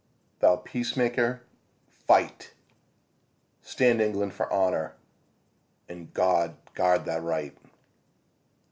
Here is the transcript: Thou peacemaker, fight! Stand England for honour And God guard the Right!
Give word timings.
Thou 0.39 0.55
peacemaker, 0.55 1.43
fight! 2.07 2.53
Stand 3.61 4.01
England 4.01 4.33
for 4.33 4.51
honour 4.51 4.95
And 5.87 6.11
God 6.11 6.55
guard 6.73 7.05
the 7.05 7.21
Right! 7.21 7.55